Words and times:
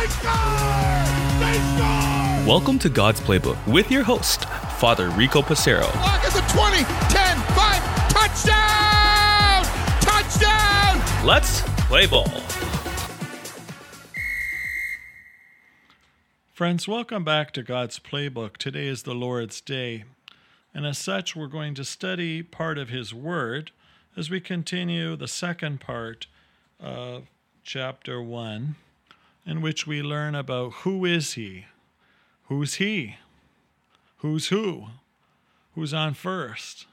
They 0.00 0.06
score! 0.06 0.32
They 1.40 1.58
score! 1.76 2.48
Welcome 2.48 2.78
to 2.78 2.88
God's 2.88 3.20
Playbook 3.20 3.58
with 3.66 3.90
your 3.90 4.02
host, 4.02 4.46
Father 4.78 5.10
Rico 5.10 5.42
Passero. 5.42 5.94
Lock 5.96 6.24
at 6.24 6.32
the 6.32 6.40
20, 6.54 6.78
10, 7.12 7.36
5, 7.52 8.08
touchdown! 8.08 9.62
Touchdown! 10.00 11.26
Let's 11.26 11.60
play 11.86 12.06
ball. 12.06 12.30
Friends, 16.54 16.88
welcome 16.88 17.22
back 17.22 17.52
to 17.52 17.62
God's 17.62 17.98
Playbook. 17.98 18.56
Today 18.56 18.86
is 18.86 19.02
the 19.02 19.14
Lord's 19.14 19.60
Day, 19.60 20.04
and 20.72 20.86
as 20.86 20.96
such, 20.96 21.36
we're 21.36 21.46
going 21.46 21.74
to 21.74 21.84
study 21.84 22.42
part 22.42 22.78
of 22.78 22.88
His 22.88 23.12
Word 23.12 23.70
as 24.16 24.30
we 24.30 24.40
continue 24.40 25.14
the 25.14 25.28
second 25.28 25.82
part 25.82 26.26
of 26.82 27.24
chapter 27.62 28.22
1, 28.22 28.76
in 29.50 29.60
which 29.60 29.84
we 29.84 30.00
learn 30.00 30.36
about 30.36 30.72
who 30.84 31.04
is 31.04 31.32
He, 31.32 31.66
who's 32.44 32.74
He, 32.74 33.16
who's 34.18 34.46
who, 34.46 34.86
who's 35.74 35.92
on 35.92 36.14
first. 36.14 36.86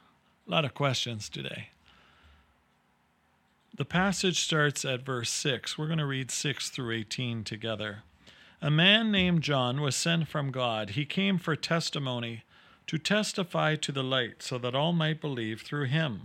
A 0.48 0.52
lot 0.52 0.66
of 0.66 0.74
questions 0.74 1.30
today. 1.30 1.70
The 3.78 3.86
passage 3.86 4.40
starts 4.40 4.84
at 4.84 5.06
verse 5.06 5.30
6. 5.30 5.78
We're 5.78 5.86
going 5.86 6.00
to 6.00 6.08
read 6.08 6.32
6 6.32 6.72
through 6.72 6.96
18 6.96 7.44
together. 7.44 8.00
A 8.60 8.72
man 8.72 9.12
named 9.12 9.44
John 9.44 9.80
was 9.80 9.96
sent 9.96 10.28
from 10.28 10.50
God. 10.50 10.92
He 10.92 11.06
came 11.06 11.38
for 11.38 11.56
testimony, 11.56 12.44
to 12.88 12.98
testify 12.98 13.76
to 13.76 13.92
the 13.92 14.04
light, 14.04 14.42
so 14.42 14.58
that 14.58 14.74
all 14.74 14.94
might 14.94 15.22
believe 15.22 15.62
through 15.62 15.86
him. 15.86 16.22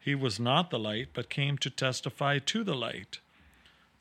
He 0.00 0.14
was 0.14 0.40
not 0.40 0.70
the 0.70 0.78
light, 0.78 1.08
but 1.12 1.28
came 1.28 1.58
to 1.58 1.68
testify 1.68 2.38
to 2.38 2.64
the 2.64 2.74
light. 2.74 3.18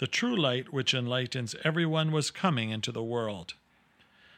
The 0.04 0.08
true 0.08 0.36
light, 0.36 0.74
which 0.74 0.94
enlightens 0.94 1.56
everyone, 1.64 2.12
was 2.12 2.30
coming 2.30 2.72
into 2.72 2.92
the 2.92 3.02
world. 3.02 3.54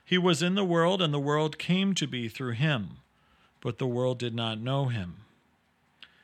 He 0.05 0.15
was 0.15 0.43
in 0.43 0.53
the 0.53 0.63
world, 0.63 1.01
and 1.01 1.11
the 1.11 1.17
world 1.17 1.57
came 1.57 1.95
to 1.95 2.05
be 2.05 2.29
through 2.29 2.51
him, 2.51 2.97
but 3.61 3.79
the 3.79 3.87
world 3.87 4.19
did 4.19 4.35
not 4.35 4.59
know 4.59 4.89
him. 4.89 5.21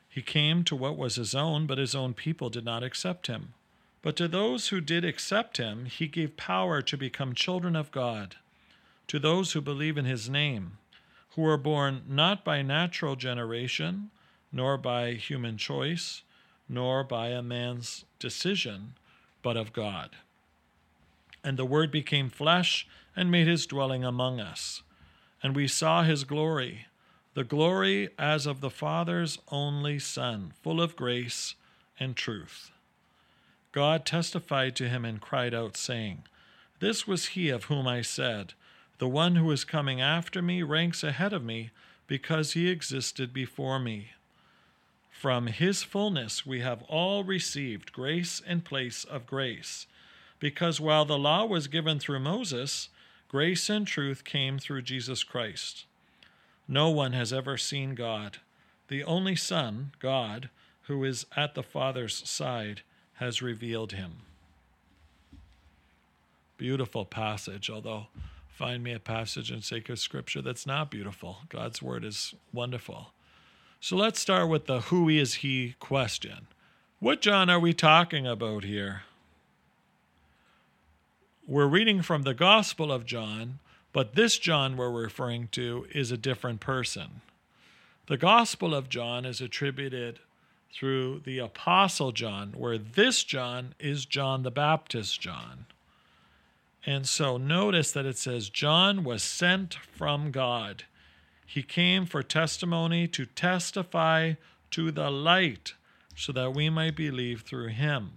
He 0.08 0.22
came 0.22 0.62
to 0.62 0.76
what 0.76 0.96
was 0.96 1.16
his 1.16 1.34
own, 1.34 1.66
but 1.66 1.78
his 1.78 1.92
own 1.92 2.14
people 2.14 2.50
did 2.50 2.64
not 2.64 2.84
accept 2.84 3.26
him. 3.26 3.54
But 4.00 4.14
to 4.14 4.28
those 4.28 4.68
who 4.68 4.80
did 4.80 5.04
accept 5.04 5.56
him, 5.56 5.86
he 5.86 6.06
gave 6.06 6.36
power 6.36 6.80
to 6.80 6.96
become 6.96 7.34
children 7.34 7.74
of 7.74 7.90
God, 7.90 8.36
to 9.08 9.18
those 9.18 9.54
who 9.54 9.60
believe 9.60 9.98
in 9.98 10.04
his 10.04 10.30
name, 10.30 10.78
who 11.30 11.42
were 11.42 11.56
born 11.56 12.02
not 12.06 12.44
by 12.44 12.62
natural 12.62 13.16
generation, 13.16 14.12
nor 14.52 14.78
by 14.78 15.14
human 15.14 15.58
choice, 15.58 16.22
nor 16.68 17.02
by 17.02 17.30
a 17.30 17.42
man's 17.42 18.04
decision, 18.20 18.94
but 19.42 19.56
of 19.56 19.72
God. 19.72 20.10
And 21.44 21.58
the 21.58 21.64
Word 21.64 21.90
became 21.90 22.30
flesh 22.30 22.86
and 23.16 23.30
made 23.30 23.46
his 23.46 23.66
dwelling 23.66 24.04
among 24.04 24.40
us. 24.40 24.82
And 25.42 25.56
we 25.56 25.66
saw 25.66 26.02
his 26.02 26.24
glory, 26.24 26.86
the 27.34 27.44
glory 27.44 28.08
as 28.18 28.46
of 28.46 28.60
the 28.60 28.70
Father's 28.70 29.38
only 29.50 29.98
Son, 29.98 30.52
full 30.62 30.80
of 30.80 30.96
grace 30.96 31.54
and 31.98 32.16
truth. 32.16 32.70
God 33.72 34.04
testified 34.04 34.76
to 34.76 34.88
him 34.88 35.04
and 35.04 35.20
cried 35.20 35.54
out, 35.54 35.76
saying, 35.76 36.24
This 36.78 37.06
was 37.06 37.28
he 37.28 37.48
of 37.48 37.64
whom 37.64 37.88
I 37.88 38.02
said, 38.02 38.52
The 38.98 39.08
one 39.08 39.36
who 39.36 39.50
is 39.50 39.64
coming 39.64 40.00
after 40.00 40.42
me 40.42 40.62
ranks 40.62 41.02
ahead 41.02 41.32
of 41.32 41.42
me, 41.42 41.70
because 42.06 42.52
he 42.52 42.68
existed 42.68 43.32
before 43.32 43.78
me. 43.78 44.10
From 45.12 45.46
his 45.46 45.84
fullness 45.84 46.44
we 46.44 46.60
have 46.60 46.82
all 46.88 47.22
received 47.22 47.92
grace 47.92 48.40
in 48.44 48.62
place 48.62 49.04
of 49.04 49.24
grace, 49.24 49.86
because 50.40 50.80
while 50.80 51.04
the 51.04 51.18
law 51.18 51.44
was 51.44 51.68
given 51.68 52.00
through 52.00 52.18
Moses, 52.18 52.88
grace 53.28 53.70
and 53.70 53.86
truth 53.86 54.24
came 54.24 54.58
through 54.58 54.82
Jesus 54.82 55.22
Christ. 55.22 55.84
No 56.66 56.90
one 56.90 57.12
has 57.12 57.32
ever 57.32 57.56
seen 57.56 57.94
God. 57.94 58.38
The 58.88 59.04
only 59.04 59.36
Son, 59.36 59.92
God, 60.00 60.50
who 60.82 61.04
is 61.04 61.26
at 61.36 61.54
the 61.54 61.62
Father's 61.62 62.28
side, 62.28 62.82
has 63.14 63.40
revealed 63.40 63.92
him. 63.92 64.22
Beautiful 66.56 67.04
passage, 67.04 67.70
although 67.70 68.06
find 68.48 68.82
me 68.82 68.92
a 68.92 68.98
passage 68.98 69.52
in 69.52 69.62
sacred 69.62 69.98
scripture 69.98 70.42
that's 70.42 70.66
not 70.66 70.90
beautiful. 70.90 71.38
God's 71.48 71.80
word 71.80 72.04
is 72.04 72.34
wonderful. 72.52 73.12
So 73.84 73.96
let's 73.96 74.20
start 74.20 74.48
with 74.48 74.66
the 74.66 74.82
who 74.82 75.08
is 75.08 75.34
he 75.34 75.74
question. 75.80 76.46
What 77.00 77.20
John 77.20 77.50
are 77.50 77.58
we 77.58 77.72
talking 77.72 78.28
about 78.28 78.62
here? 78.62 79.02
We're 81.48 81.66
reading 81.66 82.00
from 82.00 82.22
the 82.22 82.32
Gospel 82.32 82.92
of 82.92 83.04
John, 83.04 83.58
but 83.92 84.14
this 84.14 84.38
John 84.38 84.76
we're 84.76 84.88
referring 84.88 85.48
to 85.48 85.88
is 85.92 86.12
a 86.12 86.16
different 86.16 86.60
person. 86.60 87.22
The 88.06 88.16
Gospel 88.16 88.72
of 88.72 88.88
John 88.88 89.24
is 89.24 89.40
attributed 89.40 90.20
through 90.72 91.22
the 91.24 91.40
Apostle 91.40 92.12
John, 92.12 92.52
where 92.56 92.78
this 92.78 93.24
John 93.24 93.74
is 93.80 94.06
John 94.06 94.44
the 94.44 94.52
Baptist 94.52 95.20
John. 95.20 95.66
And 96.86 97.08
so 97.08 97.36
notice 97.36 97.90
that 97.90 98.06
it 98.06 98.16
says, 98.16 98.48
John 98.48 99.02
was 99.02 99.24
sent 99.24 99.74
from 99.74 100.30
God. 100.30 100.84
He 101.52 101.62
came 101.62 102.06
for 102.06 102.22
testimony 102.22 103.06
to 103.08 103.26
testify 103.26 104.36
to 104.70 104.90
the 104.90 105.10
light, 105.10 105.74
so 106.16 106.32
that 106.32 106.54
we 106.54 106.70
might 106.70 106.96
believe 106.96 107.42
through 107.42 107.68
him. 107.68 108.12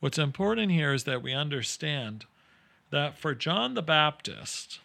What's 0.00 0.16
important 0.16 0.72
here 0.72 0.94
is 0.94 1.04
that 1.04 1.22
we 1.22 1.34
understand 1.34 2.24
that 2.88 3.18
for 3.18 3.34
John 3.34 3.74
the 3.74 3.82
Baptist, 3.82 4.80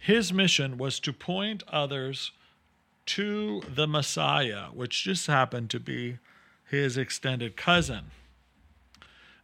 his 0.00 0.32
mission 0.32 0.76
was 0.76 0.98
to 0.98 1.12
point 1.12 1.62
others 1.68 2.32
to 3.06 3.62
the 3.72 3.86
Messiah, 3.86 4.64
which 4.72 5.04
just 5.04 5.28
happened 5.28 5.70
to 5.70 5.78
be 5.78 6.18
his 6.68 6.96
extended 6.96 7.56
cousin. 7.56 8.06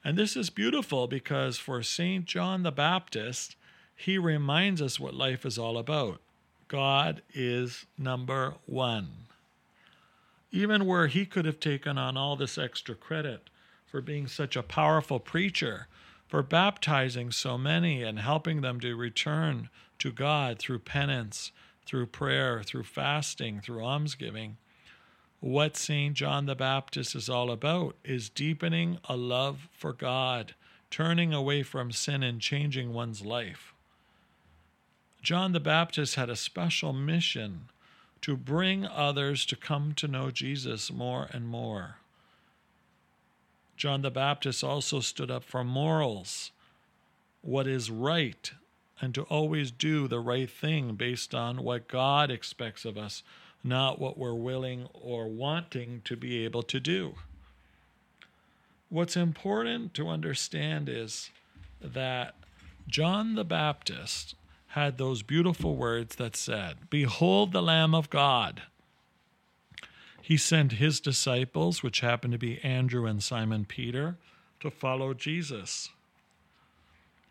And 0.02 0.18
this 0.18 0.36
is 0.36 0.50
beautiful 0.50 1.06
because 1.06 1.58
for 1.58 1.80
St. 1.84 2.24
John 2.24 2.64
the 2.64 2.72
Baptist, 2.72 3.54
he 3.96 4.18
reminds 4.18 4.82
us 4.82 4.98
what 4.98 5.14
life 5.14 5.46
is 5.46 5.58
all 5.58 5.78
about. 5.78 6.20
God 6.68 7.22
is 7.32 7.86
number 7.98 8.54
one. 8.66 9.08
Even 10.50 10.86
where 10.86 11.06
he 11.06 11.26
could 11.26 11.44
have 11.44 11.60
taken 11.60 11.98
on 11.98 12.16
all 12.16 12.36
this 12.36 12.58
extra 12.58 12.94
credit 12.94 13.48
for 13.86 14.00
being 14.00 14.26
such 14.26 14.56
a 14.56 14.62
powerful 14.62 15.20
preacher, 15.20 15.86
for 16.26 16.42
baptizing 16.42 17.30
so 17.30 17.56
many 17.56 18.02
and 18.02 18.18
helping 18.18 18.60
them 18.60 18.80
to 18.80 18.96
return 18.96 19.68
to 19.98 20.10
God 20.10 20.58
through 20.58 20.80
penance, 20.80 21.52
through 21.86 22.06
prayer, 22.06 22.62
through 22.62 22.84
fasting, 22.84 23.60
through 23.60 23.84
almsgiving. 23.84 24.56
What 25.40 25.76
St. 25.76 26.14
John 26.14 26.46
the 26.46 26.54
Baptist 26.54 27.14
is 27.14 27.28
all 27.28 27.50
about 27.50 27.96
is 28.02 28.30
deepening 28.30 28.98
a 29.04 29.16
love 29.16 29.68
for 29.70 29.92
God, 29.92 30.54
turning 30.90 31.34
away 31.34 31.62
from 31.62 31.92
sin 31.92 32.22
and 32.22 32.40
changing 32.40 32.92
one's 32.92 33.24
life. 33.24 33.73
John 35.24 35.52
the 35.52 35.60
Baptist 35.60 36.16
had 36.16 36.28
a 36.28 36.36
special 36.36 36.92
mission 36.92 37.70
to 38.20 38.36
bring 38.36 38.84
others 38.84 39.46
to 39.46 39.56
come 39.56 39.94
to 39.94 40.06
know 40.06 40.30
Jesus 40.30 40.92
more 40.92 41.30
and 41.32 41.48
more. 41.48 41.96
John 43.78 44.02
the 44.02 44.10
Baptist 44.10 44.62
also 44.62 45.00
stood 45.00 45.30
up 45.30 45.42
for 45.42 45.64
morals, 45.64 46.50
what 47.40 47.66
is 47.66 47.90
right, 47.90 48.52
and 49.00 49.14
to 49.14 49.22
always 49.22 49.70
do 49.70 50.08
the 50.08 50.20
right 50.20 50.50
thing 50.50 50.94
based 50.94 51.34
on 51.34 51.64
what 51.64 51.88
God 51.88 52.30
expects 52.30 52.84
of 52.84 52.98
us, 52.98 53.22
not 53.64 53.98
what 53.98 54.18
we're 54.18 54.34
willing 54.34 54.88
or 54.92 55.26
wanting 55.26 56.02
to 56.04 56.16
be 56.16 56.44
able 56.44 56.62
to 56.64 56.78
do. 56.78 57.14
What's 58.90 59.16
important 59.16 59.94
to 59.94 60.10
understand 60.10 60.90
is 60.90 61.30
that 61.80 62.34
John 62.86 63.36
the 63.36 63.44
Baptist 63.44 64.34
had 64.74 64.98
those 64.98 65.22
beautiful 65.22 65.76
words 65.76 66.16
that 66.16 66.34
said, 66.34 66.90
Behold 66.90 67.52
the 67.52 67.62
Lamb 67.62 67.94
of 67.94 68.10
God. 68.10 68.62
He 70.20 70.36
sent 70.36 70.72
his 70.72 70.98
disciples, 70.98 71.84
which 71.84 72.00
happened 72.00 72.32
to 72.32 72.38
be 72.40 72.58
Andrew 72.64 73.06
and 73.06 73.22
Simon 73.22 73.66
Peter, 73.66 74.16
to 74.58 74.72
follow 74.72 75.14
Jesus. 75.14 75.90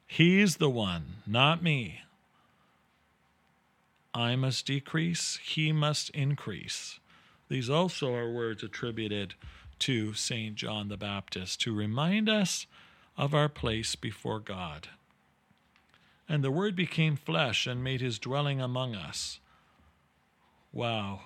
He's 0.07 0.56
the 0.56 0.69
one, 0.69 1.16
not 1.28 1.62
me. 1.62 2.04
I 4.13 4.38
must 4.38 4.66
decrease, 4.66 5.38
he 5.44 5.74
must 5.74 6.12
increase. 6.12 7.01
These 7.50 7.69
also 7.69 8.13
are 8.16 8.31
words 8.31 8.63
attributed 8.63 9.34
to 9.80 10.13
St. 10.13 10.56
John 10.56 10.88
the 10.88 10.95
Baptist 10.95 11.60
to 11.62 11.75
remind 11.75 12.30
us 12.30 12.68
of 13.18 13.34
our 13.34 13.50
place 13.50 13.95
before 13.95 14.40
God. 14.40 14.88
And 16.28 16.44
the 16.44 16.52
Word 16.52 16.75
became 16.75 17.16
flesh 17.16 17.68
and 17.68 17.84
made 17.84 18.02
his 18.02 18.20
dwelling 18.20 18.62
among 18.62 18.96
us. 18.96 19.40
Wow. 20.72 21.22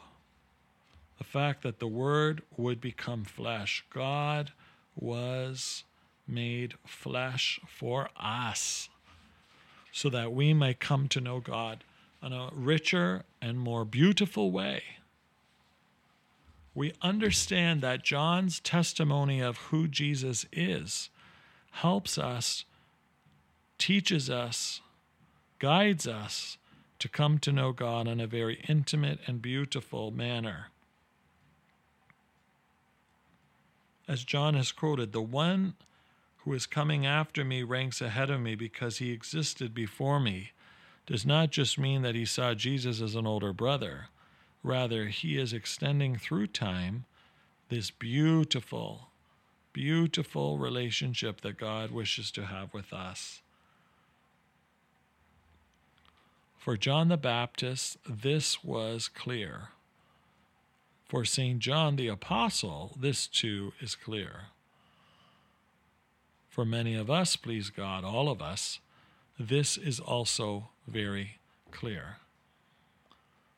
The 1.17 1.23
fact 1.23 1.63
that 1.63 1.79
the 1.79 1.87
Word 1.87 2.41
would 2.55 2.81
become 2.81 3.23
flesh, 3.23 3.85
God 3.93 4.51
was 4.95 5.83
made 6.27 6.73
flesh 6.85 7.59
for 7.67 8.09
us 8.19 8.89
so 9.91 10.09
that 10.09 10.33
we 10.33 10.53
might 10.53 10.79
come 10.79 11.07
to 11.07 11.21
know 11.21 11.39
God 11.39 11.83
in 12.21 12.33
a 12.33 12.49
richer 12.53 13.23
and 13.41 13.57
more 13.57 13.85
beautiful 13.85 14.51
way. 14.51 14.83
We 16.75 16.93
understand 17.01 17.81
that 17.81 18.03
John's 18.03 18.59
testimony 18.59 19.39
of 19.39 19.57
who 19.57 19.87
Jesus 19.87 20.45
is 20.51 21.09
helps 21.71 22.17
us, 22.17 22.65
teaches 23.79 24.29
us, 24.29 24.81
guides 25.59 26.07
us 26.07 26.57
to 26.99 27.07
come 27.07 27.39
to 27.39 27.51
know 27.51 27.71
God 27.71 28.07
in 28.07 28.19
a 28.19 28.27
very 28.27 28.63
intimate 28.67 29.19
and 29.27 29.41
beautiful 29.41 30.11
manner. 30.11 30.67
As 34.07 34.23
John 34.23 34.53
has 34.53 34.71
quoted, 34.71 35.11
the 35.11 35.21
one 35.21 35.75
who 36.37 36.53
is 36.53 36.65
coming 36.65 37.05
after 37.05 37.43
me 37.43 37.61
ranks 37.63 38.01
ahead 38.01 38.29
of 38.29 38.39
me 38.39 38.55
because 38.55 38.97
he 38.97 39.11
existed 39.11 39.73
before 39.73 40.19
me 40.19 40.51
does 41.05 41.25
not 41.25 41.51
just 41.51 41.77
mean 41.77 42.01
that 42.03 42.15
he 42.15 42.25
saw 42.25 42.53
Jesus 42.53 43.01
as 43.01 43.15
an 43.15 43.27
older 43.27 43.53
brother. 43.53 44.07
Rather, 44.63 45.07
he 45.07 45.37
is 45.37 45.53
extending 45.53 46.17
through 46.17 46.47
time 46.47 47.05
this 47.69 47.91
beautiful, 47.91 49.09
beautiful 49.73 50.57
relationship 50.57 51.41
that 51.41 51.57
God 51.57 51.91
wishes 51.91 52.31
to 52.31 52.45
have 52.45 52.73
with 52.73 52.93
us. 52.93 53.41
For 56.67 56.75
John 56.75 57.07
the 57.07 57.15
Baptist, 57.15 57.97
this 58.05 58.61
was 58.61 59.07
clear. 59.07 59.69
For 61.05 61.23
St. 61.23 61.59
John 61.59 61.95
the 61.95 62.09
Apostle, 62.09 62.97
this 62.99 63.25
too 63.25 63.71
is 63.79 63.95
clear. 63.95 64.47
For 66.49 66.65
many 66.65 66.93
of 66.93 67.09
us, 67.09 67.37
please 67.37 67.69
God, 67.69 68.03
all 68.03 68.27
of 68.27 68.41
us, 68.41 68.81
this 69.39 69.77
is 69.77 70.01
also 70.01 70.67
very 70.85 71.39
clear. 71.71 72.17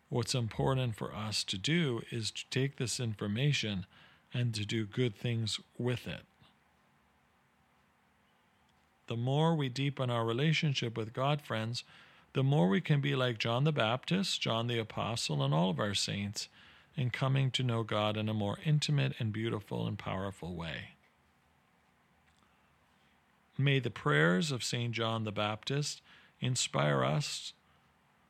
What's 0.09 0.35
important 0.35 0.95
for 0.95 1.11
us 1.11 1.43
to 1.45 1.57
do 1.57 2.03
is 2.11 2.29
to 2.29 2.43
take 2.51 2.75
this 2.75 2.99
information 2.99 3.87
and 4.35 4.53
to 4.53 4.67
do 4.67 4.85
good 4.85 5.15
things 5.15 5.59
with 5.79 6.05
it. 6.05 6.21
The 9.07 9.17
more 9.17 9.55
we 9.55 9.67
deepen 9.67 10.11
our 10.11 10.27
relationship 10.27 10.95
with 10.95 11.11
God, 11.11 11.41
friends, 11.41 11.83
the 12.33 12.43
more 12.43 12.67
we 12.67 12.81
can 12.81 13.01
be 13.01 13.15
like 13.15 13.39
John 13.39 13.63
the 13.63 13.71
Baptist, 13.71 14.41
John 14.41 14.67
the 14.67 14.77
Apostle, 14.77 15.43
and 15.43 15.53
all 15.53 15.69
of 15.69 15.79
our 15.79 15.95
saints 15.95 16.47
in 16.95 17.09
coming 17.09 17.49
to 17.51 17.63
know 17.63 17.83
God 17.83 18.17
in 18.17 18.29
a 18.29 18.33
more 18.33 18.59
intimate 18.65 19.13
and 19.19 19.33
beautiful 19.33 19.87
and 19.87 19.97
powerful 19.97 20.55
way. 20.55 20.95
May 23.57 23.79
the 23.79 23.89
prayers 23.89 24.51
of 24.51 24.63
St. 24.63 24.93
John 24.93 25.23
the 25.23 25.31
Baptist 25.31 26.01
inspire 26.39 27.03
us 27.03 27.53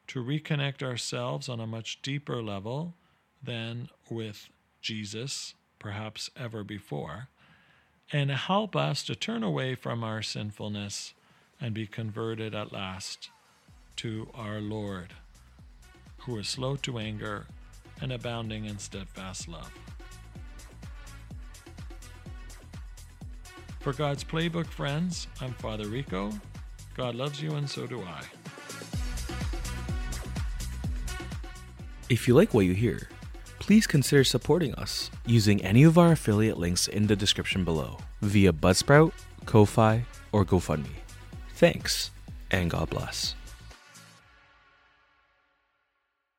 to 0.07 0.23
reconnect 0.23 0.81
ourselves 0.81 1.47
on 1.47 1.59
a 1.59 1.67
much 1.67 2.01
deeper 2.01 2.41
level 2.41 2.95
than 3.43 3.89
with 4.09 4.49
Jesus, 4.81 5.53
perhaps 5.77 6.29
ever 6.35 6.63
before, 6.63 7.27
and 8.11 8.31
help 8.31 8.75
us 8.75 9.03
to 9.03 9.15
turn 9.15 9.43
away 9.43 9.75
from 9.75 10.03
our 10.03 10.21
sinfulness 10.21 11.13
and 11.61 11.73
be 11.75 11.85
converted 11.85 12.55
at 12.55 12.71
last 12.71 13.29
to 13.99 14.29
our 14.33 14.61
Lord, 14.61 15.13
who 16.19 16.37
is 16.37 16.47
slow 16.47 16.77
to 16.77 16.99
anger 16.99 17.45
and 18.01 18.13
abounding 18.13 18.63
in 18.63 18.79
steadfast 18.79 19.49
love. 19.49 19.69
For 23.81 23.91
God's 23.91 24.23
Playbook 24.23 24.67
friends, 24.67 25.27
I'm 25.41 25.51
Father 25.51 25.89
Rico. 25.89 26.31
God 26.95 27.13
loves 27.13 27.41
you, 27.41 27.51
and 27.55 27.69
so 27.69 27.87
do 27.87 28.01
I. 28.01 28.21
If 32.07 32.25
you 32.25 32.35
like 32.35 32.53
what 32.53 32.65
you 32.65 32.73
hear, 32.73 33.09
please 33.59 33.85
consider 33.85 34.23
supporting 34.23 34.73
us 34.75 35.11
using 35.25 35.61
any 35.61 35.83
of 35.83 35.97
our 35.97 36.13
affiliate 36.13 36.57
links 36.57 36.87
in 36.87 37.07
the 37.07 37.17
description 37.17 37.65
below 37.65 37.97
via 38.21 38.53
Buzzsprout, 38.53 39.11
Ko-Fi, 39.45 40.05
or 40.31 40.45
GoFundMe. 40.45 40.87
Thanks, 41.55 42.11
and 42.49 42.69
God 42.69 42.89
bless. 42.89 43.35